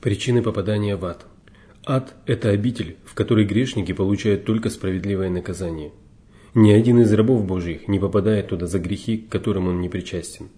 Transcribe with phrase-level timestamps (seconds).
[0.00, 1.26] Причины попадания в ад.
[1.84, 5.90] Ад– это обитель, в которой грешники получают только справедливое наказание.
[6.54, 10.50] Ни один из рабов Божьих не попадает туда за грехи, к которым он не причастен.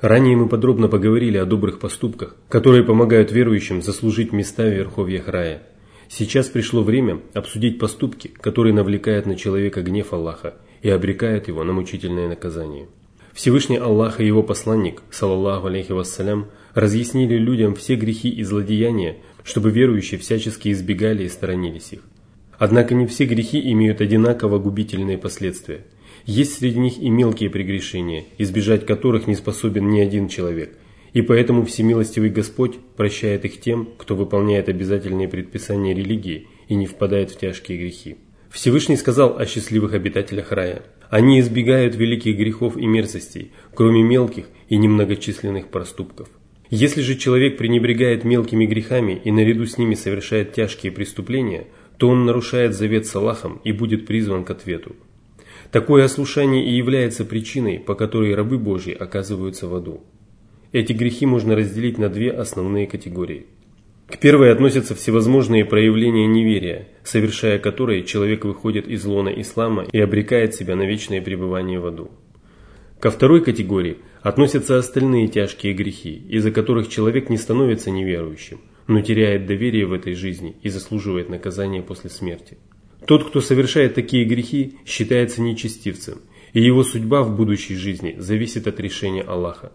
[0.00, 5.64] Ранее мы подробно поговорили о добрых поступках, которые помогают верующим заслужить места в верховьях рая.
[6.08, 11.72] Сейчас пришло время обсудить поступки, которые навлекают на человека гнев Аллаха и обрекают его на
[11.72, 12.86] мучительное наказание.
[13.34, 19.72] Всевышний Аллах и его посланник, саллаллаху алейхи вассалям, разъяснили людям все грехи и злодеяния, чтобы
[19.72, 22.00] верующие всячески избегали и сторонились их.
[22.58, 25.80] Однако не все грехи имеют одинаково губительные последствия.
[26.26, 30.78] Есть среди них и мелкие прегрешения, избежать которых не способен ни один человек.
[31.12, 37.32] И поэтому Всемилостивый Господь прощает их тем, кто выполняет обязательные предписания религии и не впадает
[37.32, 38.16] в тяжкие грехи.
[38.48, 40.82] Всевышний сказал о счастливых обитателях рая–
[41.14, 46.28] они избегают великих грехов и мерзостей, кроме мелких и немногочисленных проступков.
[46.70, 51.68] Если же человек пренебрегает мелкими грехами и наряду с ними совершает тяжкие преступления,
[51.98, 54.96] то он нарушает завет с Аллахом и будет призван к ответу.
[55.70, 60.02] Такое ослушание и является причиной, по которой рабы Божьи оказываются в аду.
[60.72, 63.46] Эти грехи можно разделить на две основные категории–
[64.06, 70.54] к первой относятся всевозможные проявления неверия, совершая которые человек выходит из лона ислама и обрекает
[70.54, 72.10] себя на вечное пребывание в аду.
[73.00, 79.46] Ко второй категории относятся остальные тяжкие грехи, из-за которых человек не становится неверующим, но теряет
[79.46, 82.58] доверие в этой жизни и заслуживает наказания после смерти.
[83.06, 86.20] Тот, кто совершает такие грехи, считается нечестивцем,
[86.52, 89.72] и его судьба в будущей жизни зависит от решения Аллаха.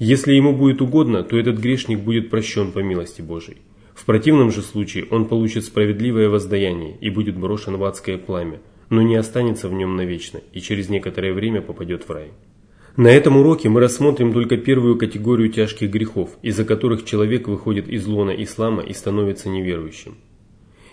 [0.00, 3.58] Если ему будет угодно, то этот грешник будет прощен по милости Божией.
[3.94, 9.02] В противном же случае он получит справедливое воздаяние и будет брошен в адское пламя, но
[9.02, 12.28] не останется в нем навечно и через некоторое время попадет в рай.
[12.96, 18.06] На этом уроке мы рассмотрим только первую категорию тяжких грехов, из-за которых человек выходит из
[18.06, 20.14] лона ислама и становится неверующим.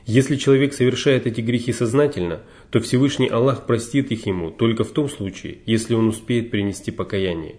[0.05, 2.41] Если человек совершает эти грехи сознательно,
[2.71, 7.55] то Всевышний Аллах простит их ему только в том случае, если он успеет принести покаяние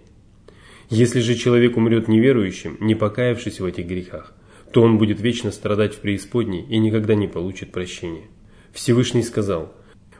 [0.89, 4.33] если же человек умрет неверующим, не покаявшись в этих грехах,
[4.73, 8.27] то он будет вечно страдать в преисподней и никогда не получит прощения.
[8.73, 9.73] Всевышний сказал,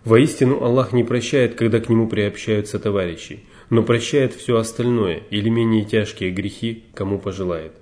[0.03, 5.85] «Воистину Аллах не прощает, когда к Нему приобщаются товарищи, но прощает все остальное или менее
[5.85, 7.73] тяжкие грехи, кому пожелает».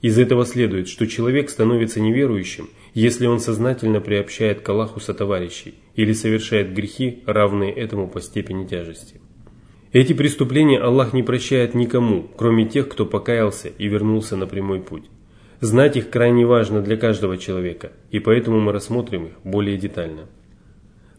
[0.00, 6.12] Из этого следует, что человек становится неверующим, если он сознательно приобщает к Аллаху сотоварищей или
[6.12, 9.20] совершает грехи, равные этому по степени тяжести.
[9.92, 15.04] Эти преступления Аллах не прощает никому, кроме тех, кто покаялся и вернулся на прямой путь.
[15.60, 20.26] Знать их крайне важно для каждого человека, и поэтому мы рассмотрим их более детально.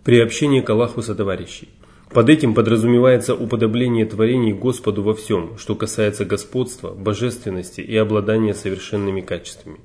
[0.03, 1.69] Приобщение к Аллаху сотоварищей.
[2.13, 9.21] Под этим подразумевается уподобление творений Господу во всем, что касается господства, божественности и обладания совершенными
[9.21, 9.79] качествами.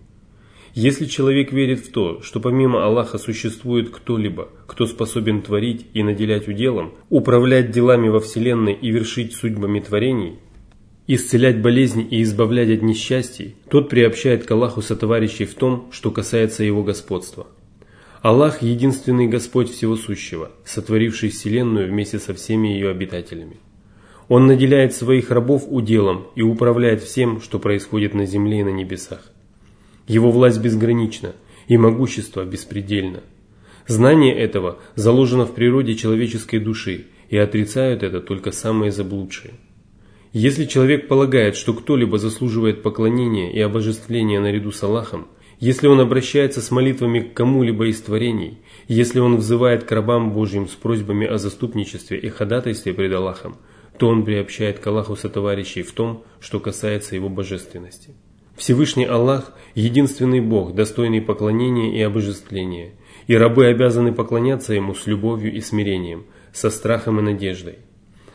[0.75, 6.49] Если человек верит в то, что помимо Аллаха существует кто-либо, кто способен творить и наделять
[6.49, 10.41] уделом, управлять делами во Вселенной и вершить судьбами творений,
[11.07, 16.65] исцелять болезни и избавлять от несчастий, тот приобщает к Аллаху сотоварищей в том, что касается
[16.65, 17.47] его господства.
[18.21, 23.59] Аллах– единственный Господь всего сущего, сотворивший Вселенную вместе со всеми ее обитателями.
[24.27, 29.31] Он наделяет своих рабов уделом и управляет всем, что происходит на земле и на небесах.
[30.07, 31.35] Его власть безгранична
[31.67, 33.21] и могущество беспредельно.
[33.87, 39.55] Знание этого заложено в природе человеческой души, и отрицают это только самые заблудшие.
[40.33, 45.29] Если человек полагает, что кто-либо заслуживает поклонения и обожествления наряду с Аллахом,
[45.61, 50.69] если он обращается с молитвами к кому-либо из творений, если он взывает к рабам Божьим
[50.69, 53.57] с просьбами о заступничестве и ходатайстве пред Аллахом,
[53.99, 58.15] то он приобщает к Аллаху сотоварищей в том, что касается его божественности.
[58.57, 62.93] Всевышний Аллах– единственный Бог, достойный поклонения и обожествления,
[63.27, 67.79] и рабы обязаны поклоняться Ему с любовью и смирением, со страхом и надеждой.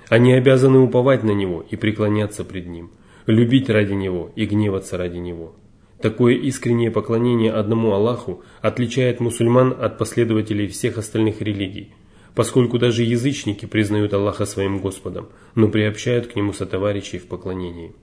[0.10, 2.92] Они обязаны уповать на Него и преклоняться пред Ним,
[3.28, 5.56] любить ради Него и гневаться ради Него.
[6.02, 11.94] Такое искреннее поклонение одному Аллаху отличает мусульман от последователей всех остальных религий,
[12.36, 17.94] поскольку даже язычники признают Аллаха своим Господом, но приобщают к Нему сотоварищей в поклонении.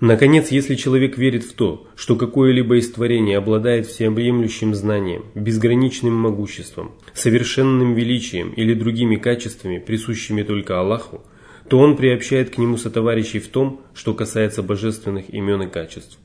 [0.00, 6.92] Наконец, если человек верит в то, что какое-либо из творений обладает всеобъемлющим знанием, безграничным могуществом,
[7.14, 11.22] совершенным величием или другими качествами, присущими только Аллаху,
[11.68, 16.18] то он приобщает к нему сотоварищей в том, что касается божественных имен и качеств.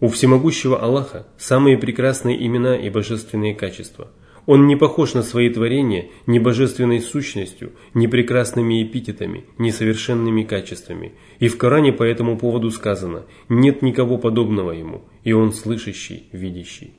[0.00, 4.10] У всемогущего Аллаха самые прекрасные имена и божественные качества–
[4.46, 11.12] он не похож на свои творения ни божественной сущностью, ни прекрасными эпитетами, ни совершенными качествами.
[11.38, 16.92] И в Коране по этому поводу сказано «нет никого подобного ему, и Он слышащий, видящий.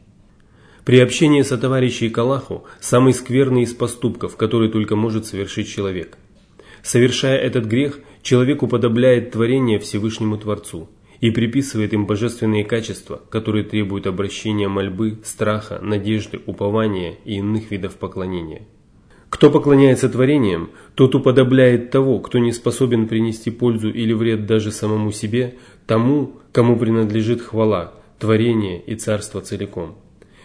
[0.86, 6.18] Приобщение сотоварищей к Аллаху– самый скверный из поступков, который только может совершить человек.
[6.84, 10.90] Совершая этот грех, человек уподобляет творение Всевышнему Творцу
[11.26, 17.96] и приписывает им божественные качества, которые требуют обращения мольбы, страха, надежды, упования и иных видов
[17.96, 18.68] поклонения.
[19.30, 25.12] Кто поклоняется творениям, тот уподобляет того, кто не способен принести пользу или вред даже самому
[25.12, 25.56] себе,
[25.88, 29.96] тому, кому принадлежит хвала, творение и царство целиком.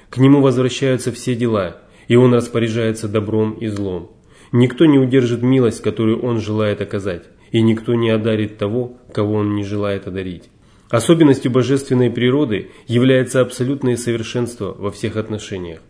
[0.09, 4.13] К нему возвращаются все дела, и он распоряжается добром и злом.
[4.51, 9.55] Никто не удержит милость, которую он желает оказать, и никто не одарит того, кого он
[9.57, 10.45] не желает одарить.
[10.91, 15.81] Особенностью божественной природы является абсолютное совершенство во всех отношениях.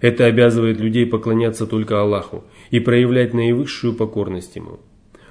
[0.00, 4.80] Это обязывает людей поклоняться только Аллаху и проявлять наивысшую покорность Ему.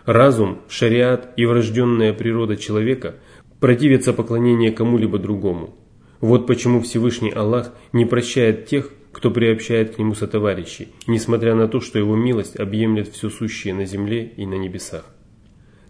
[0.06, 3.16] Разум, шариат и врожденная природа человека
[3.60, 5.76] противятся поклонению кому-либо другому.
[6.22, 11.82] Вот почему Всевышний Аллах не прощает тех, кто приобщает к Нему сотоварищей, несмотря на то,
[11.82, 15.06] что Его милость объемлет все сущее на земле и на небесах.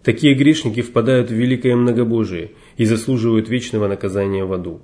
[0.05, 4.81] Такие грешники впадают в великое многобожие и заслуживают вечного наказания в аду.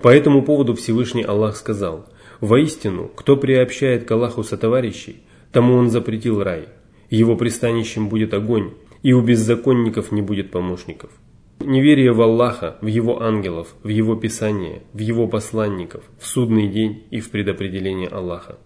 [0.00, 2.06] По этому поводу Всевышний Аллах сказал,
[2.40, 6.68] «Воистину, кто приобщает к Аллаху сотоварищей, тому Он запретил рай,
[7.08, 11.10] его пристанищем будет огонь, и у беззаконников не будет помощников».
[11.60, 17.04] Неверие в Аллаха, в Его ангелов, в Его Писание, в Его посланников, в судный день
[17.10, 18.58] и в предопределение Аллаха.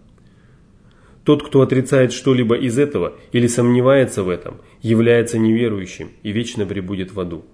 [1.23, 7.13] Тот, кто отрицает что-либо из этого или сомневается в этом, является неверующим и вечно пребудет
[7.13, 7.45] в аду.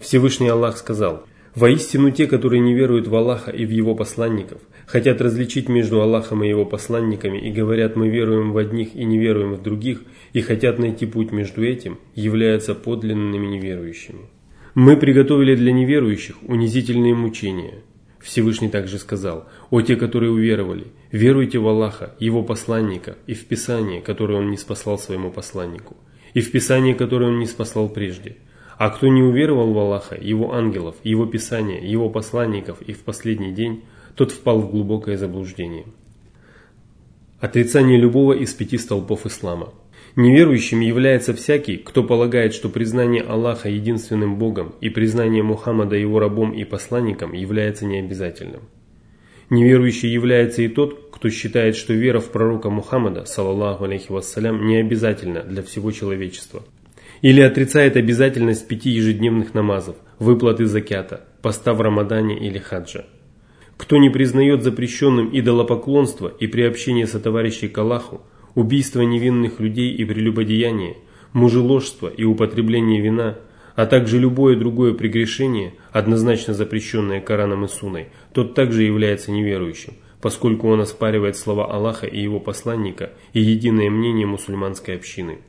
[0.00, 5.20] Всевышний Аллах сказал, «Воистину те, которые не веруют в Аллаха и в Его посланников, хотят
[5.20, 9.54] различить между Аллахом и Его посланниками и говорят, мы веруем в одних и не веруем
[9.54, 10.02] в других,
[10.32, 14.26] и хотят найти путь между этим, являются подлинными неверующими».
[14.74, 17.82] Мы приготовили для неверующих унизительные мучения.
[18.20, 24.02] Всевышний также сказал, «О те, которые уверовали, веруйте в Аллаха, Его посланника, и в Писание,
[24.02, 25.96] которое Он не спаслал своему посланнику,
[26.34, 28.36] и в Писание, которое Он не спаслал прежде.
[28.78, 33.52] А кто не уверовал в Аллаха, Его ангелов, Его Писание, Его посланников и в последний
[33.52, 33.84] день,
[34.14, 35.86] тот впал в глубокое заблуждение».
[37.40, 39.72] Отрицание любого из пяти столпов ислама–
[40.16, 46.52] Неверующим является всякий, кто полагает, что признание Аллаха единственным Богом и признание Мухаммада его рабом
[46.52, 48.62] и посланником является необязательным.
[49.50, 54.76] Неверующий является и тот, кто считает, что вера в пророка Мухаммада, саллаллаху алейхи вассалям, не
[54.76, 56.62] обязательна для всего человечества.
[57.22, 63.06] Или отрицает обязательность пяти ежедневных намазов, выплаты закята, поста в Рамадане или хаджа.
[63.76, 68.22] Кто не признает запрещенным идолопоклонство и приобщение сотоварищей к Аллаху,
[68.54, 70.96] убийство невинных людей и прелюбодеяние,
[71.32, 73.38] мужеложство и употребление вина,
[73.74, 79.92] а также любое другое прегрешение, однозначно запрещенное Кораном и Суной, тот также является неверующим,
[80.22, 85.40] поскольку он оспаривает слова Аллаха и его посланника и единое мнение мусульманской общины.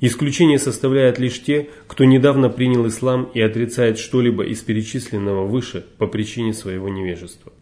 [0.00, 6.06] Исключение составляют лишь те, кто недавно принял ислам и отрицает что-либо из перечисленного выше по
[6.06, 7.52] причине своего невежества.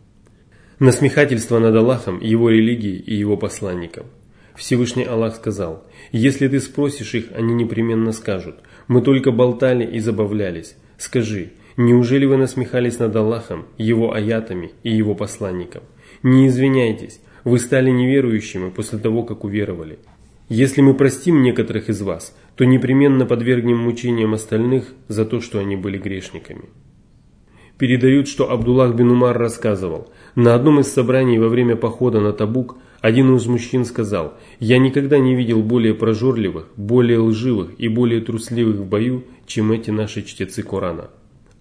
[0.78, 4.06] Насмехательство над Аллахом, его религией и его посланником–
[4.56, 8.56] Всевышний Аллах сказал, «Если ты спросишь их, они непременно скажут,
[8.88, 10.76] мы только болтали и забавлялись.
[10.98, 15.82] Скажи, неужели вы насмехались над Аллахом, Его аятами и Его посланником?
[16.22, 19.98] Не извиняйтесь, вы стали неверующими после того, как уверовали.
[20.48, 25.76] Если мы простим некоторых из вас, то непременно подвергнем мучениям остальных за то, что они
[25.76, 26.67] были грешниками».
[27.79, 32.79] Передают, что Абдуллах бин Умар рассказывал, на одном из собраний во время похода на Табук
[33.03, 38.76] один из мужчин сказал, «Я никогда не видел более прожорливых, более лживых и более трусливых
[38.76, 41.10] в бою, чем эти наши чтецы Корана».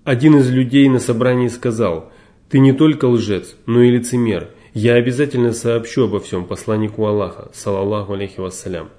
[0.06, 2.12] Один из людей на собрании сказал,
[2.50, 4.50] «Ты не только лжец, но и лицемер.
[4.77, 8.89] Я обязательно сообщу обо всем посланнику Аллаха, салаллаху алейхи вассалям».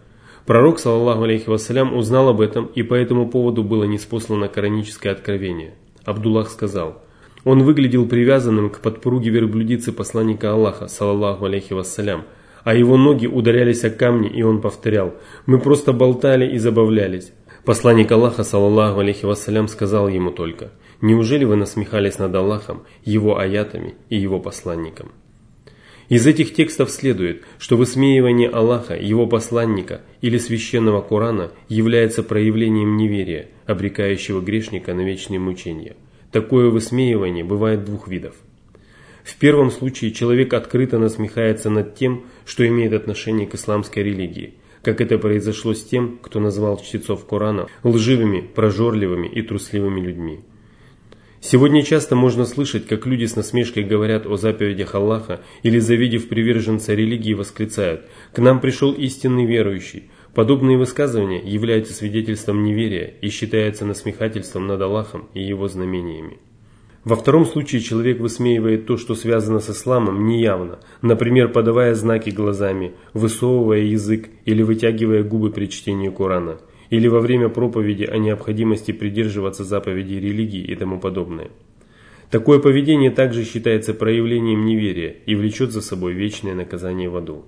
[0.47, 5.75] Пророк, салаллаху алейхи вассалям, узнал об этом, и по этому поводу было неспослано кораническое откровение.
[6.07, 7.03] Абдуллах сказал,
[7.45, 12.25] он выглядел привязанным к подпруге верблюдицы посланника Аллаха, салаллаху алейхи вассалям,
[12.65, 15.13] а его ноги ударялись о камни, и он повторял,
[15.45, 17.35] «Мы просто болтали и забавлялись».
[17.67, 20.71] Посланник Аллаха, салаллаху алейхи вассалям, сказал ему только,
[21.03, 25.11] «Неужели вы насмехались над Аллахом, его аятами и его посланником?»
[26.09, 33.49] Из этих текстов следует, что высмеивание Аллаха, его посланника или священного Корана является проявлением неверия,
[33.67, 35.97] обрекающего грешника на вечные мучения–
[36.37, 38.35] Такое высмеивание бывает двух видов.
[39.25, 45.01] В первом случае человек открыто насмехается над тем, что имеет отношение к исламской религии, как
[45.01, 50.41] это произошло с тем, кто назвал чтецов Корана лживыми, прожорливыми и трусливыми людьми.
[51.49, 56.93] Сегодня часто можно слышать, как люди с насмешкой говорят о заповедях Аллаха или, завидев приверженца
[56.93, 58.01] религии, восклицают
[58.33, 60.11] «К нам пришел истинный верующий».
[60.35, 66.39] Подобные высказывания являются свидетельством неверия и считаются насмехательством над Аллахом и его знамениями.
[67.05, 72.95] Во втором случае человек высмеивает то, что связано с исламом, неявно, например, подавая знаки глазами,
[73.15, 76.59] высовывая язык или вытягивая губы при чтении Корана–
[76.91, 81.51] или во время проповеди о необходимости придерживаться заповедей религии и тому подобное.
[82.31, 87.45] Такое поведение также считается проявлением неверия и влечет за собой вечное наказание в аду.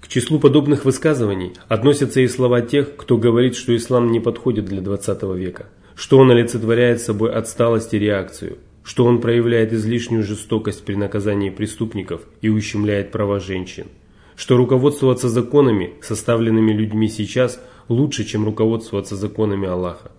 [0.00, 4.80] К числу подобных высказываний относятся и слова тех, кто говорит, что ислам не подходит для
[4.80, 10.94] 20 века, что он олицетворяет собой отсталость и реакцию, что он проявляет излишнюю жестокость при
[10.94, 13.86] наказании преступников и ущемляет права женщин,
[14.34, 17.60] что руководствоваться законами, составленными людьми сейчас–
[17.92, 20.10] лучше, чем руководствоваться законами Аллаха.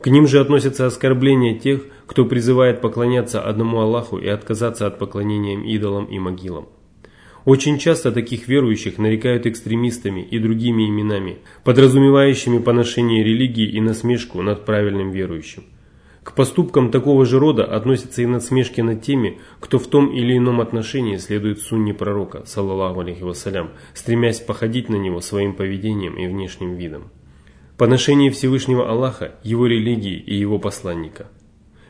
[0.00, 5.58] К ним же относятся оскорбления тех, кто призывает поклоняться одному Аллаху и отказаться от поклонения
[5.74, 6.68] идолам и могилам.
[7.44, 14.64] Очень часто таких верующих нарекают экстремистами и другими именами, подразумевающими поношение религии и насмешку над
[14.64, 15.62] правильным верующим.
[16.26, 20.60] К поступкам такого же рода относятся и насмешки над теми, кто в том или ином
[20.60, 26.74] отношении следует сунне пророка, саллаллаху алейхи вассалям, стремясь походить на него своим поведением и внешним
[26.74, 27.12] видом.
[27.78, 31.28] Поношение Всевышнего Аллаха, его религии и его посланника.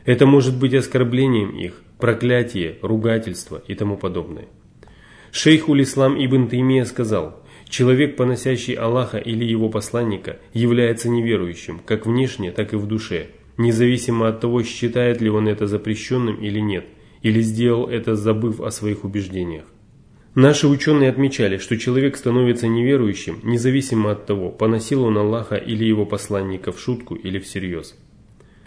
[0.05, 4.49] Это может быть оскорблением их, проклятие, ругательство и тому подобное.
[5.31, 12.51] Шейх Улислам Ибн Таймия сказал, человек, поносящий Аллаха или его посланника, является неверующим, как внешне,
[12.51, 16.85] так и в душе, независимо от того, считает ли он это запрещенным или нет,
[17.21, 19.65] или сделал это, забыв о своих убеждениях.
[20.35, 26.05] Наши ученые отмечали, что человек становится неверующим, независимо от того, поносил он Аллаха или его
[26.05, 27.95] посланника в шутку или всерьез.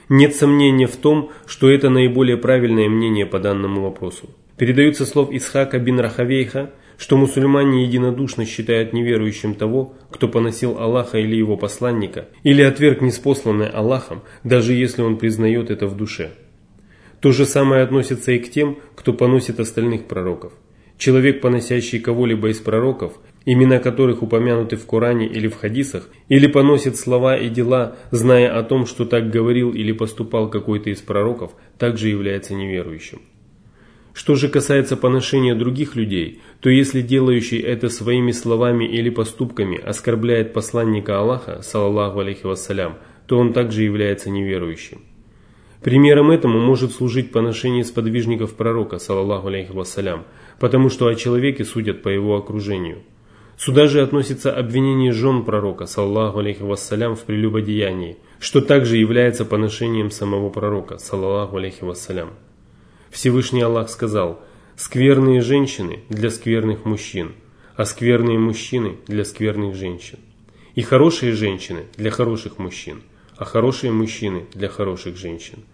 [0.08, 4.30] Нет сомнения в том, что это наиболее правильное мнение по данному вопросу.
[4.56, 11.34] Передаются слов Исхака бин Рахавейха, что мусульмане единодушно считают неверующим того, кто поносил Аллаха или
[11.34, 16.32] его посланника, или отверг неспосланное Аллахом, даже если он признает это в душе.
[17.20, 20.52] То же самое относится и к тем, кто поносит остальных пророков.
[20.98, 23.14] Человек, поносящий кого-либо из пророков,
[23.46, 28.62] имена которых упомянуты в Коране или в хадисах, или поносит слова и дела, зная о
[28.62, 33.22] том, что так говорил или поступал какой-то из пророков, также является неверующим.
[34.20, 40.52] Что же касается поношения других людей, то если делающий это своими словами или поступками оскорбляет
[40.52, 45.00] посланника Аллаха, саллаллаху алейхи вассалям, то он также является неверующим.
[45.82, 50.26] Примером этому может служить поношение сподвижников пророка, саллаллаху алейхи вассалям,
[50.58, 52.98] потому что о человеке судят по его окружению.
[53.56, 60.10] Сюда же относится обвинение жен пророка, саллаллаху алейхи вассалям, в прелюбодеянии, что также является поношением
[60.10, 62.32] самого пророка, саллаллаху алейхи вассалям.
[63.10, 64.40] Всевышний Аллах сказал,
[64.76, 67.32] «Скверные женщины для скверных мужчин,
[67.76, 70.18] а скверные мужчины для скверных женщин.
[70.74, 73.02] И хорошие женщины для хороших мужчин,
[73.36, 75.64] а хорошие мужчины для хороших женщин.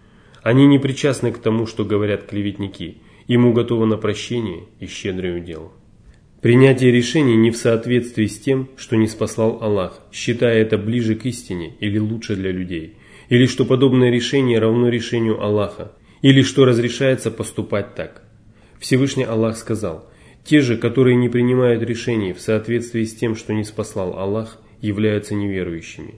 [0.41, 5.71] Они не причастны к тому, что говорят клеветники, им уготовано прощение и щедрое удел».
[6.41, 11.25] Принятие решений не в соответствии с тем, что не спаслал Аллах, считая это ближе к
[11.25, 12.95] истине или лучше для людей,
[13.29, 18.23] или что подобное решение равно решению Аллаха, или что разрешается поступать так.
[18.79, 20.09] Всевышний Аллах сказал,
[20.43, 25.35] те же, которые не принимают решений в соответствии с тем, что не спаслал Аллах, являются
[25.35, 26.15] неверующими.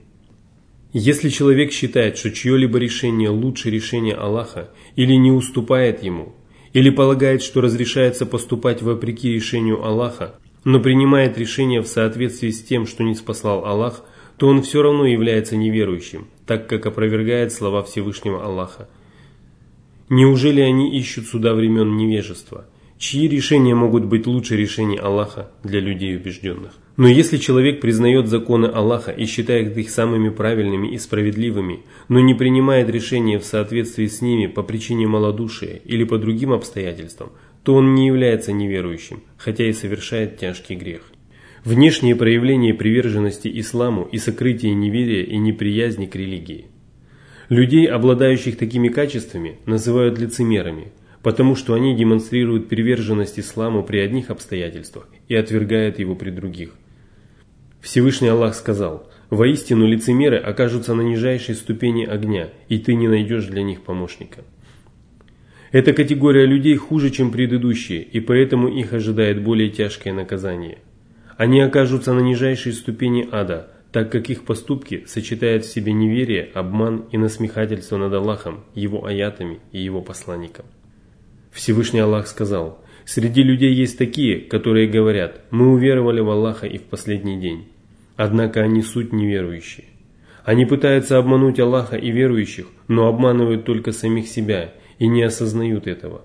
[0.92, 6.34] Если человек считает, что чье-либо решение лучше решения Аллаха, или не уступает ему,
[6.72, 12.86] или полагает, что разрешается поступать вопреки решению Аллаха, но принимает решение в соответствии с тем,
[12.86, 14.04] что не спаслал Аллах,
[14.36, 18.88] то он все равно является неверующим, так как опровергает слова Всевышнего Аллаха–
[20.12, 22.66] Неужели они ищут суда времен невежества?
[22.98, 26.72] Чьи решения могут быть лучше решений Аллаха для людей убежденных?
[26.96, 32.34] Но если человек признает законы Аллаха и считает их самыми правильными и справедливыми, но не
[32.34, 37.30] принимает решения в соответствии с ними по причине малодушия или по другим обстоятельствам,
[37.62, 41.02] то он не является неверующим, хотя и совершает тяжкий грех.
[41.64, 46.66] Внешние проявления приверженности исламу и сокрытие неверия и неприязни к религии–
[47.50, 55.08] Людей, обладающих такими качествами, называют лицемерами, потому что они демонстрируют приверженность исламу при одних обстоятельствах
[55.26, 56.70] и отвергают его при других.
[57.80, 63.64] Всевышний Аллах сказал, «Воистину лицемеры окажутся на нижайшей ступени огня, и ты не найдешь для
[63.64, 64.42] них помощника».
[65.72, 70.78] Эта категория людей хуже, чем предыдущие, и поэтому их ожидает более тяжкое наказание.
[71.36, 77.06] Они окажутся на нижайшей ступени ада, так как их поступки сочетают в себе неверие, обман
[77.10, 80.66] и насмехательство над Аллахом, Его аятами и Его посланником.
[81.52, 86.84] Всевышний Аллах сказал, «Среди людей есть такие, которые говорят, мы уверовали в Аллаха и в
[86.84, 87.66] последний день,
[88.16, 89.86] однако они суть неверующие.
[90.44, 96.22] Они пытаются обмануть Аллаха и верующих, но обманывают только самих себя и не осознают этого.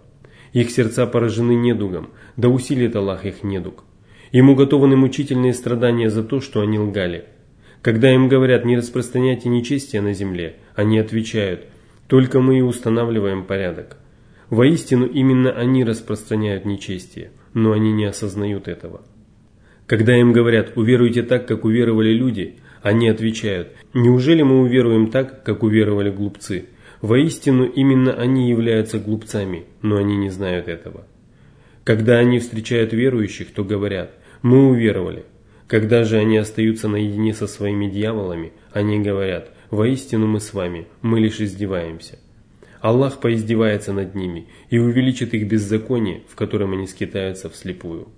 [0.54, 3.84] Их сердца поражены недугом, да усилит Аллах их недуг.
[4.32, 7.26] Ему готовы мучительные страдания за то, что они лгали.
[7.86, 11.66] Когда им говорят «не распространяйте нечестие на земле», они отвечают
[12.08, 13.98] «только мы и устанавливаем порядок».
[14.50, 19.04] Воистину именно они распространяют нечестие, но они не осознают этого.
[19.86, 25.62] Когда им говорят «уверуйте так, как уверовали люди», они отвечают «неужели мы уверуем так, как
[25.62, 26.66] уверовали глупцы?»
[27.04, 31.06] Воистину именно они являются глупцами, но они не знают этого.
[31.84, 34.10] Когда они встречают верующих, то говорят
[34.42, 35.26] «мы уверовали».
[35.68, 41.20] Когда же они остаются наедине со своими дьяволами, они говорят «воистину мы с вами, мы
[41.20, 42.20] лишь издеваемся».
[42.82, 48.10] Аллах поиздевается над ними и увеличит их беззаконие, в котором они скитаются вслепую.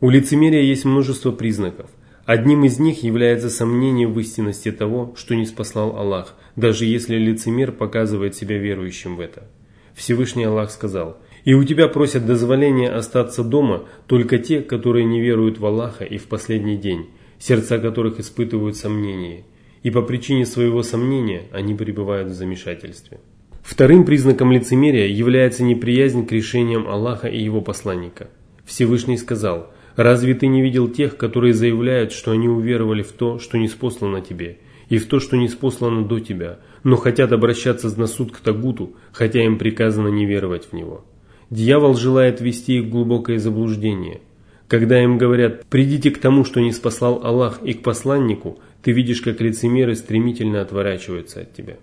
[0.00, 1.90] У лицемерия есть множество признаков.
[2.26, 7.72] Одним из них является сомнение в истинности того, что не спаслал Аллах, даже если лицемер
[7.72, 9.48] показывает себя верующим в это.
[9.94, 15.58] Всевышний Аллах сказал, «И у тебя просят дозволения остаться дома только те, которые не веруют
[15.58, 17.06] в Аллаха и в последний день,
[17.38, 19.44] сердца которых испытывают сомнение,
[19.84, 23.20] и по причине своего сомнения они пребывают в замешательстве».
[23.62, 28.28] Вторым признаком лицемерия является неприязнь к решениям Аллаха и Его посланника.
[28.64, 33.56] Всевышний сказал, «Разве ты не видел тех, которые заявляют, что они уверовали в то, что
[33.56, 38.08] не спослано тебе, и в то, что не спослано до тебя, но хотят обращаться на
[38.08, 41.04] суд к Тагуту, хотя им приказано не веровать в него?»
[41.50, 44.20] Дьявол желает ввести их в глубокое заблуждение.
[44.68, 49.20] Когда им говорят «придите к тому, что не спаслал Аллах и к посланнику», ты видишь,
[49.20, 51.76] как лицемеры стремительно отворачиваются от тебя.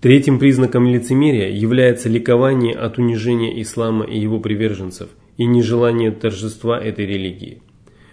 [0.00, 7.06] Третьим признаком лицемерия является ликование от унижения ислама и его приверженцев и нежелание торжества этой
[7.06, 7.62] религии.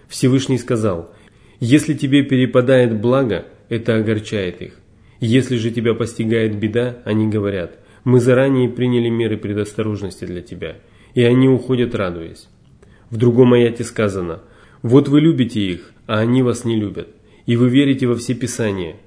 [0.07, 1.11] Всевышний сказал,
[1.59, 4.79] «Если тебе перепадает благо, это огорчает их.
[5.19, 10.77] Если же тебя постигает беда, они говорят, мы заранее приняли меры предосторожности для тебя,
[11.13, 12.47] и они уходят радуясь».
[13.09, 14.41] В другом аяте сказано,
[14.81, 17.09] «Вот вы любите их, а они вас не любят,
[17.45, 18.97] и вы верите во все Писания,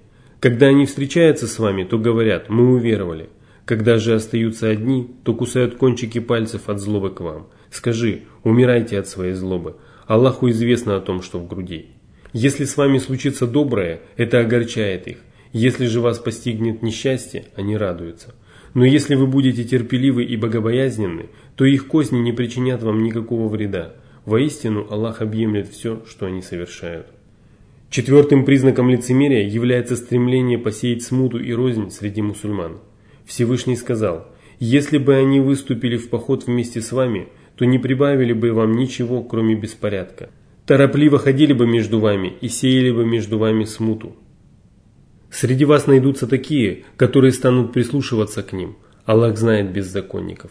[0.41, 3.31] когда они встречаются с вами, то говорят «мы уверовали».
[3.65, 7.49] Когда же остаются одни, то кусают кончики пальцев от злобы к вам.
[7.69, 9.75] Скажи, умирайте от своей злобы.
[10.07, 11.87] Аллаху известно о том, что в груди.
[12.33, 15.19] Если с вами случится доброе, это огорчает их.
[15.53, 18.36] Если же вас постигнет несчастье, они радуются.
[18.77, 23.95] Но если вы будете терпеливы и богобоязненны, то их козни не причинят вам никакого вреда.
[24.27, 27.07] Воистину Аллах объемлет все, что они совершают.
[27.89, 32.77] Четвертым признаком лицемерия является стремление посеять смуту и рознь среди мусульман.
[33.25, 34.29] Всевышний сказал,
[34.61, 39.23] «Если бы они выступили в поход вместе с вами, то не прибавили бы вам ничего,
[39.23, 40.29] кроме беспорядка.
[40.67, 44.17] Торопливо ходили бы между вами и сеяли бы между вами смуту.
[45.31, 48.77] Среди вас найдутся такие, которые станут прислушиваться к ним.
[49.05, 50.51] Аллах знает беззаконников».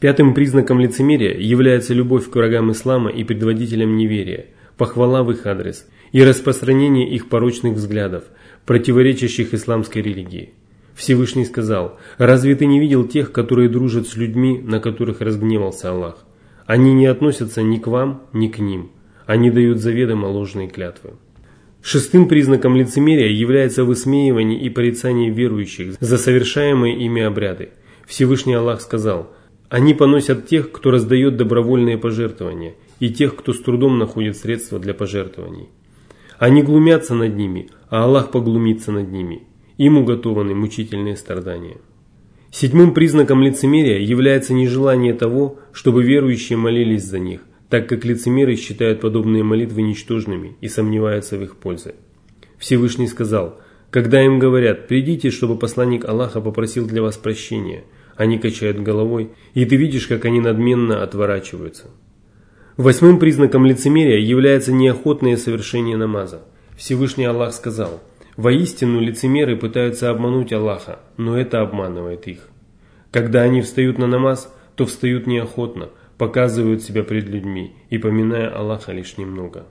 [0.00, 4.46] Пятым признаком лицемерия является любовь к врагам ислама и предводителям неверия,
[4.76, 8.22] похвала в их адрес– и распространение их порочных взглядов,
[8.66, 10.54] противоречащих исламской религии.
[10.94, 16.24] Всевышний сказал, «Разве ты не видел тех, которые дружат с людьми, на которых разгневался Аллах?
[16.66, 18.92] Они не относятся ни к вам, ни к ним.
[19.26, 21.14] Они дают заведомо ложные клятвы».
[21.86, 27.72] Шестым признаком лицемерия является высмеивание и порицание верующих за совершаемые ими обряды.
[28.06, 29.30] Всевышний Аллах сказал,
[29.68, 34.94] «Они поносят тех, кто раздает добровольные пожертвования, и тех, кто с трудом находит средства для
[34.94, 35.68] пожертвований».
[36.38, 39.42] Они глумятся над ними, а Аллах поглумится над ними.
[39.76, 41.76] Им уготованы мучительные страдания.
[42.50, 47.42] Седьмым признаком лицемерия является нежелание того, чтобы верующие молились за них,
[47.74, 51.96] так как лицемеры считают подобные молитвы ничтожными и сомневаются в их пользе.
[52.56, 53.60] Всевышний сказал,
[53.90, 57.82] когда им говорят «придите, чтобы посланник Аллаха попросил для вас прощения»,
[58.14, 61.86] они качают головой, и ты видишь, как они надменно отворачиваются.
[62.76, 66.42] Восьмым признаком лицемерия является неохотное совершение намаза.
[66.76, 68.00] Всевышний Аллах сказал,
[68.36, 72.50] «Воистину лицемеры пытаются обмануть Аллаха, но это обманывает их.
[73.10, 78.92] Когда они встают на намаз, то встают неохотно, показывают себя пред людьми и поминая Аллаха
[78.92, 79.66] лишь немного».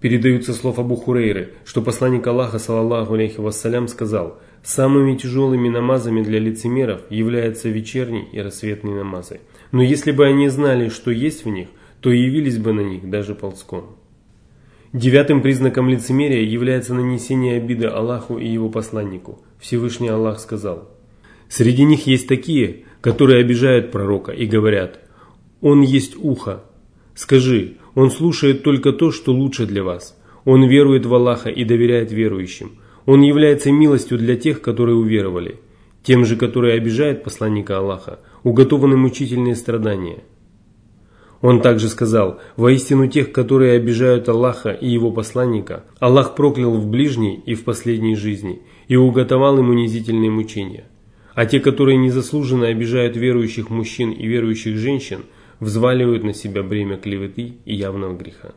[0.00, 6.38] Передаются слов Абу Хурейры, что посланник Аллаха, саллаллаху алейхи вассалям, сказал, «Самыми тяжелыми намазами для
[6.38, 9.40] лицемеров являются вечерний и рассветный намазы.
[9.72, 11.68] Но если бы они знали, что есть в них,
[12.00, 13.96] то явились бы на них даже ползком.
[14.92, 19.40] Девятым признаком лицемерия является нанесение обиды Аллаху и его посланнику.
[19.58, 20.88] Всевышний Аллах сказал,
[21.48, 25.00] «Среди них есть такие, которые обижают пророка и говорят,
[25.60, 26.64] «Он есть ухо».
[27.14, 30.16] Скажи, он слушает только то, что лучше для вас.
[30.44, 32.78] Он верует в Аллаха и доверяет верующим.
[33.06, 35.56] Он является милостью для тех, которые уверовали.
[36.04, 40.22] Тем же, которые обижают посланника Аллаха, уготованы мучительные страдания.
[41.40, 47.40] Он также сказал, воистину тех, которые обижают Аллаха и его посланника, Аллах проклял в ближней
[47.46, 50.84] и в последней жизни и уготовал им унизительные мучения.
[51.34, 55.20] А те, которые незаслуженно обижают верующих мужчин и верующих женщин,
[55.60, 58.52] взваливают на себя бремя клеветы и явного греха.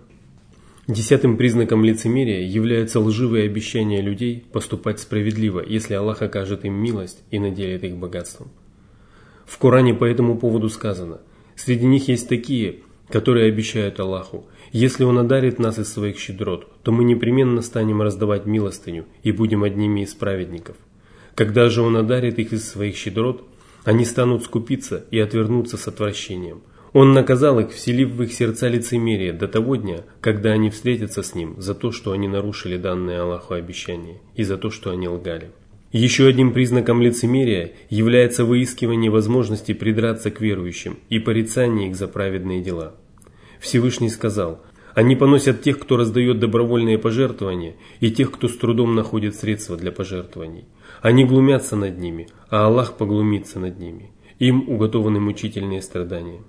[0.88, 7.40] Десятым признаком лицемерия являются лживые обещания людей поступать справедливо, если Аллах окажет им милость и
[7.40, 8.50] наделит их богатством.
[9.46, 11.22] В Коране по этому поводу сказано,
[11.56, 16.92] среди них есть такие, которые обещают Аллаху, если Он одарит нас из своих щедрот, то
[16.92, 20.78] мы непременно станем раздавать милостыню и будем одними из праведников.
[21.36, 23.46] Когда же Он одарит их из своих щедрот,
[23.84, 26.62] они станут скупиться и отвернуться с отвращением.
[26.94, 31.36] Он наказал их, вселив в их сердца лицемерие до того дня, когда они встретятся с
[31.36, 35.52] Ним за то, что они нарушили данное Аллаху обещание, и за то, что они лгали.
[35.94, 42.62] Еще одним признаком лицемерия является выискивание возможности придраться к верующим и порицание их за праведные
[42.62, 42.96] дела.
[43.60, 44.62] Всевышний сказал,
[44.94, 49.94] «Они поносят тех, кто раздает добровольные пожертвования, и тех, кто с трудом находит средства для
[49.94, 50.66] пожертвований.
[51.02, 54.12] Они глумятся над ними, а Аллах поглумится над ними.
[54.40, 56.42] Им уготованы мучительные страдания».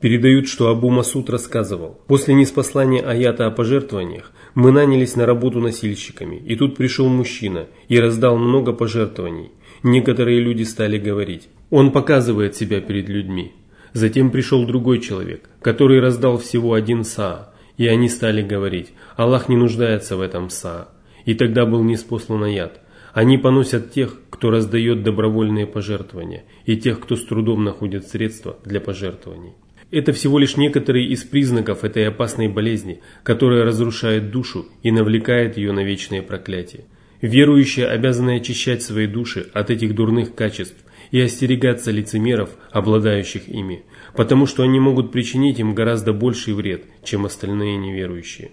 [0.00, 6.36] Передают, что Абу Масуд рассказывал, после неспослания аята о пожертвованиях мы нанялись на работу носильщиками,
[6.36, 9.52] и тут пришел мужчина и раздал много пожертвований.
[9.82, 13.52] Некоторые люди стали говорить, он показывает себя перед людьми.
[13.94, 19.56] Затем пришел другой человек, который раздал всего один саа, и они стали говорить, Аллах не
[19.56, 20.88] нуждается в этом саа.
[21.24, 22.80] И тогда был неспослан аят.
[23.14, 28.80] Они поносят тех, кто раздает добровольные пожертвования, и тех, кто с трудом находит средства для
[28.80, 29.54] пожертвований.
[29.90, 35.72] Это всего лишь некоторые из признаков этой опасной болезни, которая разрушает душу и навлекает ее
[35.72, 36.84] на вечное проклятие.
[37.22, 40.76] Верующие обязаны очищать свои души от этих дурных качеств
[41.12, 47.24] и остерегаться лицемеров, обладающих ими, потому что они могут причинить им гораздо больший вред, чем
[47.24, 48.50] остальные неверующие.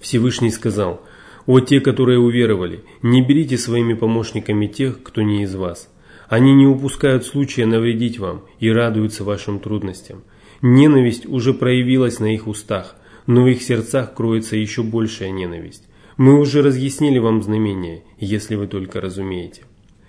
[0.00, 1.06] Всевышний сказал,
[1.46, 5.88] «О те, которые уверовали, не берите своими помощниками тех, кто не из вас.
[6.28, 10.24] Они не упускают случая навредить вам и радуются вашим трудностям.
[10.62, 12.94] Ненависть уже проявилась на их устах,
[13.26, 15.88] но в их сердцах кроется еще большая ненависть.
[16.16, 19.62] Мы уже разъяснили вам знамения, если вы только разумеете.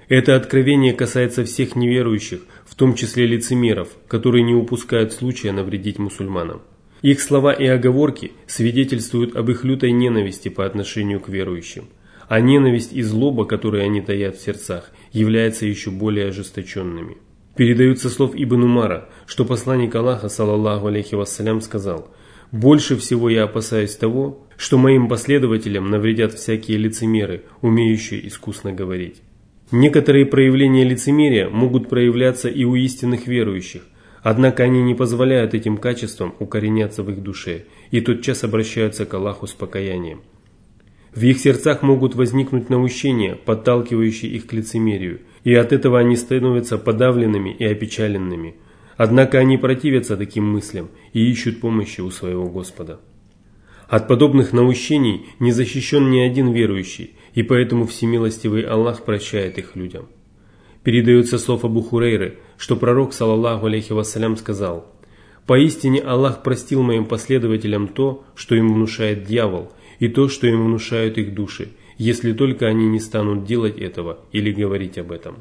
[0.09, 6.61] Это откровение касается всех неверующих, в том числе лицемеров, которые не упускают случая навредить мусульманам.
[7.01, 11.85] Их слова и оговорки свидетельствуют об их лютой ненависти по отношению к верующим.
[12.29, 17.17] А ненависть и злоба, которые они таят в сердцах, являются еще более ожесточенными.
[17.55, 22.09] Передаются слов Ибн Умара, что посланник Аллаха, саллаллаху алейхи вассалям, сказал
[22.51, 29.21] «Больше всего я опасаюсь того, что моим последователям навредят всякие лицемеры, умеющие искусно говорить».
[29.71, 33.83] Некоторые проявления лицемерия могут проявляться и у истинных верующих,
[34.23, 39.45] однако они не позволяют этим качествам укореняться в их душе и тотчас обращаются к Аллаху
[39.45, 40.21] с покаянием.
[41.13, 46.77] В их сердцах могут возникнуть наущения, подталкивающие их к лицемерию– и от этого они становятся
[46.77, 48.55] подавленными и опечаленными.
[48.95, 52.99] Однако они противятся таким мыслям и ищут помощи у своего Господа.
[53.87, 60.07] От подобных наущений не защищен ни один верующий, и поэтому всемилостивый Аллах прощает их людям.
[60.83, 64.91] Передается слов Абу Хурейры, что пророк, саллаллаху алейхи вассалям, сказал
[65.45, 71.17] «Поистине Аллах простил моим последователям то, что им внушает дьявол, и то, что им внушают
[71.17, 71.69] их души,
[72.03, 75.37] если только они не станут делать этого или говорить об этом.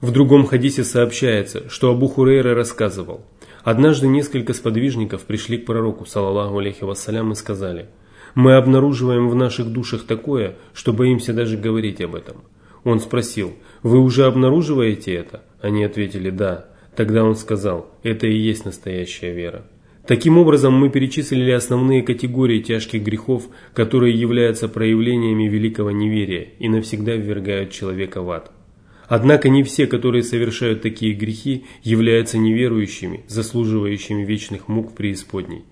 [0.00, 3.24] В другом хадисе сообщается, что Абу Хурейра рассказывал,
[3.62, 7.86] однажды несколько сподвижников пришли к пророку, саллаллаху алейхи вассалям, и сказали,
[8.34, 12.38] «Мы обнаруживаем в наших душах такое, что боимся даже говорить об этом».
[12.82, 16.66] Он спросил, «Вы уже обнаруживаете это?» Они ответили, «Да».
[16.96, 19.64] Тогда он сказал, «Это и есть настоящая вера».
[20.06, 27.16] Таким образом, мы перечислили основные категории тяжких грехов, которые являются проявлениями великого неверия и навсегда
[27.16, 28.52] ввергают человека в ад.
[29.08, 35.64] Однако не все, которые совершают такие грехи, являются неверующими, заслуживающими вечных мук преисподней.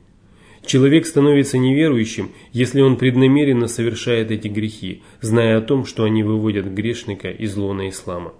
[0.66, 6.66] Человек становится неверующим, если он преднамеренно совершает эти грехи, зная о том, что они выводят
[6.66, 8.32] грешника из лона ислама.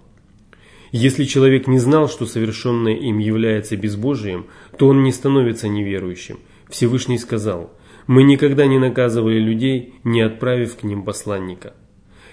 [0.97, 4.45] Если человек не знал, что совершенное им является безбожием,
[4.77, 6.39] то он не становится неверующим.
[6.69, 7.73] Всевышний сказал,
[8.07, 11.73] мы никогда не наказывали людей, не отправив к ним посланника.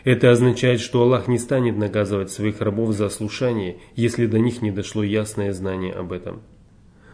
[0.04, 4.70] Это означает, что Аллах не станет наказывать своих рабов за ослушание, если до них не
[4.70, 6.42] дошло ясное знание об этом.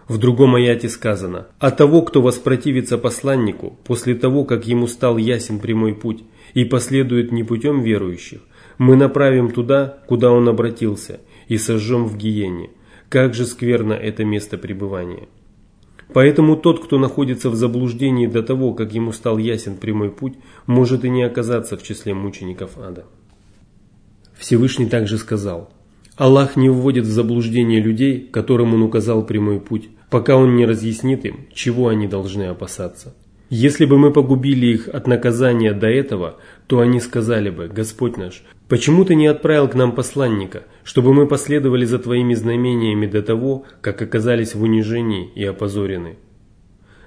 [0.07, 5.61] В другом аяте сказано, «А того, кто воспротивится посланнику, после того, как ему стал ясен
[5.61, 8.41] прямой путь, и последует не путем верующих,
[8.79, 12.71] мы направим туда, куда он обратился, и сожжем в гиене.
[13.09, 15.29] Как же скверно это место пребывания!»
[16.13, 20.35] Поэтому тот, кто находится в заблуждении до того, как ему стал ясен прямой путь,
[20.67, 23.05] может и не оказаться в числе мучеников ада.
[24.39, 25.71] Всевышний также сказал,
[26.17, 31.25] Аллах не вводит в заблуждение людей, которым Он указал прямой путь, пока Он не разъяснит
[31.25, 33.15] им, чего они должны опасаться.
[33.51, 38.43] Если бы мы погубили их от наказания до этого, то они сказали бы, Господь наш,
[38.69, 43.65] почему ты не отправил к нам посланника, чтобы мы последовали за твоими знамениями до того,
[43.81, 46.17] как оказались в унижении и опозорены?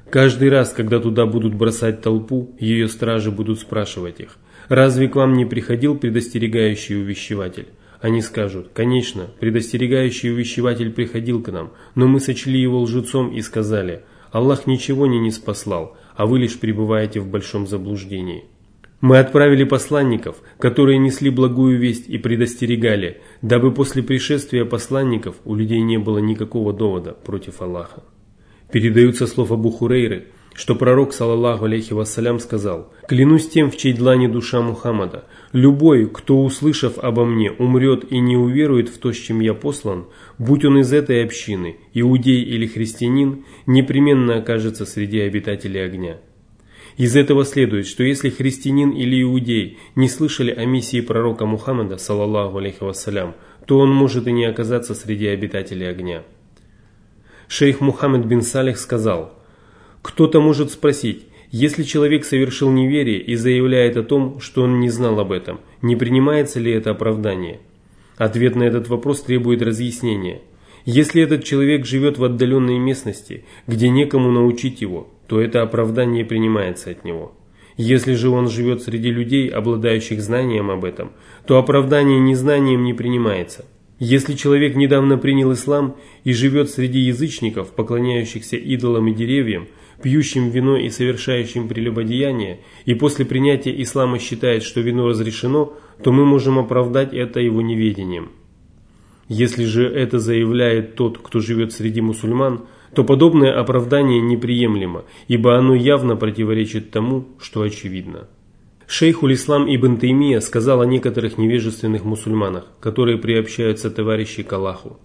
[0.09, 5.33] Каждый раз, когда туда будут бросать толпу, ее стражи будут спрашивать их, разве к вам
[5.33, 7.67] не приходил предостерегающий увещеватель?
[8.01, 14.01] Они скажут, конечно, предостерегающий увещеватель приходил к нам, но мы сочли его лжецом и сказали,
[14.31, 18.43] Аллах ничего не не спаслал, а вы лишь пребываете в большом заблуждении.
[19.01, 25.81] Мы отправили посланников, которые несли благую весть и предостерегали, дабы после пришествия посланников у людей
[25.81, 28.03] не было никакого довода против Аллаха.
[28.71, 34.27] Передаются слов Абу Хурейры– что пророк, саллаллаху алейхи вассалям, сказал, «Клянусь тем, в чьей длани
[34.27, 39.39] душа Мухаммада, любой, кто, услышав обо мне, умрет и не уверует в то, с чем
[39.39, 40.07] я послан,
[40.41, 46.17] будь он из этой общины, иудей или христианин, непременно окажется среди обитателей огня».
[46.97, 52.57] Из этого следует, что если христианин или иудей не слышали о миссии пророка Мухаммада, саллаллаху
[52.57, 56.23] алейхи вассалям, то он может и не оказаться среди обитателей огня.
[57.47, 59.37] Шейх Мухаммад бин Салих сказал–
[60.01, 65.19] кто-то может спросить, если человек совершил неверие и заявляет о том, что он не знал
[65.19, 67.59] об этом, не принимается ли это оправдание?
[68.21, 70.41] Ответ на этот вопрос требует разъяснения.
[70.85, 76.91] Если этот человек живет в отдаленной местности, где некому научить его, то это оправдание принимается
[76.91, 77.31] от него.
[77.77, 81.13] Если же он живет среди людей, обладающих знанием об этом,
[81.47, 83.65] то оправдание незнанием не принимается.
[83.97, 89.67] Если человек недавно принял ислам и живет среди язычников, поклоняющихся идолам и деревьям,
[90.01, 96.25] пьющим вино и совершающим прелюбодеяние, и после принятия ислама считает, что вино разрешено, то мы
[96.25, 98.29] можем оправдать это его неведением.
[99.27, 105.73] Если же это заявляет тот, кто живет среди мусульман, то подобное оправдание неприемлемо, ибо оно
[105.73, 108.27] явно противоречит тому, что очевидно.
[108.87, 114.99] Шейхуль Ислам Ибн Таймия сказал о некоторых невежественных мусульманах, которые приобщаются товарищи к Аллаху.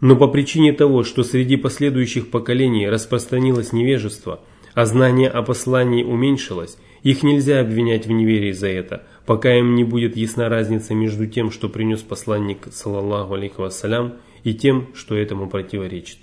[0.00, 4.40] Но по причине того, что среди последующих поколений распространилось невежество,
[4.74, 9.84] а знание о послании уменьшилось, их нельзя обвинять в неверии за это, пока им не
[9.84, 15.48] будет ясна разница между тем, что принес посланник, саллаллаху алейхи вассалям, и тем, что этому
[15.48, 16.18] противоречит.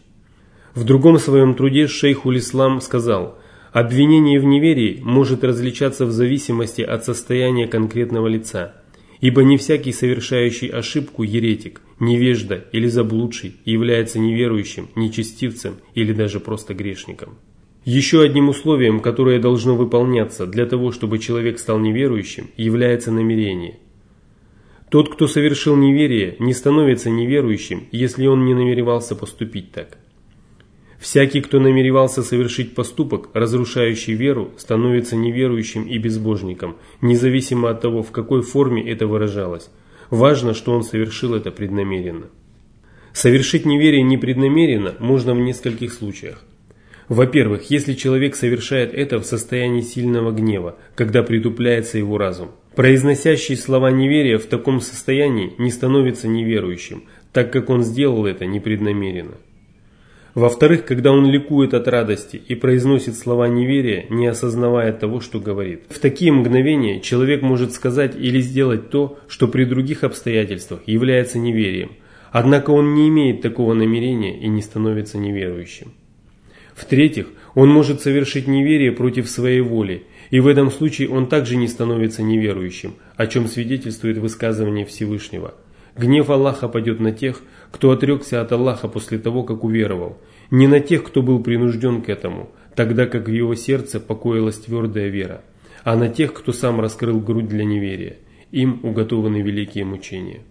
[0.74, 3.38] В другом своем труде шейхуль Ислам сказал,
[3.72, 8.74] обвинение в неверии может различаться в зависимости от состояния конкретного лица–
[9.20, 16.74] Ибо не всякий совершающий ошибку еретик, невежда или заблудший является неверующим, нечестивцем или даже просто
[16.74, 17.38] грешником.
[17.86, 23.80] Еще одним условием, которое должно выполняться для того, чтобы человек стал неверующим, является намерение.
[24.90, 29.98] Тот, кто совершил неверие, не становится неверующим, если он не намеревался поступить так.
[31.00, 38.12] Всякий, кто намеревался совершить поступок, разрушающий веру, становится неверующим и безбожником, независимо от того, в
[38.12, 39.70] какой форме это выражалось.
[40.10, 42.28] Важно, что он совершил это преднамеренно.
[43.14, 46.44] Совершить неверие непреднамеренно можно в нескольких случаях.
[47.10, 52.52] Во-первых, если человек совершает это в состоянии сильного гнева, когда притупляется его разум.
[52.76, 59.38] Произносящий слова неверия в таком состоянии не становится неверующим, так как он сделал это непреднамеренно.
[60.38, 65.86] Во-вторых, когда он ликует от радости и произносит слова неверия, не осознавая того, что говорит.
[65.90, 71.94] В такие мгновения человек может сказать или сделать то, что при других обстоятельствах является неверием.
[72.32, 75.94] Однако он не имеет такого намерения и не становится неверующим.
[76.76, 81.68] В-третьих, он может совершить неверие против своей воли, и в этом случае он также не
[81.68, 85.56] становится неверующим, о чем свидетельствует высказывание Всевышнего–
[85.98, 90.18] Гнев Аллаха пойдет на тех, кто отрекся от Аллаха после того, как уверовал,
[90.52, 95.10] не на тех, кто был принужден к этому, тогда как в его сердце покоилась твердая
[95.10, 95.42] вера,
[95.84, 98.18] а на тех, кто сам раскрыл грудь для неверия.
[98.52, 100.42] Им уготованы великие мучения.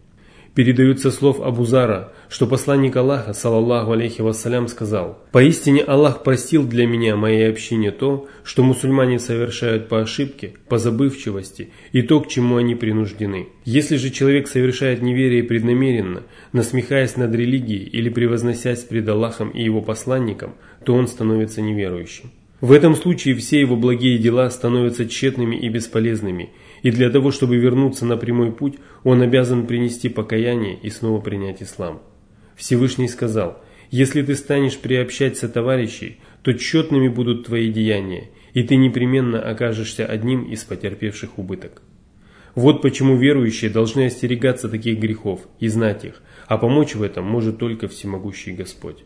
[0.57, 7.15] Передается слов Абузара, что посланник Аллаха, салаллаху алейхи вассалям, сказал, «Поистине Аллах простил для меня,
[7.15, 12.75] моей общине, то, что мусульмане совершают по ошибке, по забывчивости и то, к чему они
[12.75, 13.49] принуждены.
[13.67, 16.23] Если же человек совершает неверие преднамеренно,
[16.55, 20.55] насмехаясь над религией или превозносясь пред Аллахом и его посланником,
[20.87, 22.31] то он становится неверующим.
[22.63, 26.49] В этом случае все его благие дела становятся тщетными и бесполезными,
[26.83, 31.63] и для того, чтобы вернуться на прямой путь, он обязан принести покаяние и снова принять
[31.63, 32.03] ислам.
[32.57, 39.41] Всевышний сказал, «Если ты станешь приобщать сотоварищей, то тщетными будут твои деяния, и ты непременно
[39.41, 41.83] окажешься одним из потерпевших убыток».
[42.57, 47.59] Вот почему верующие должны остерегаться таких грехов и знать их, а помочь в этом может
[47.59, 49.05] только всемогущий Господь.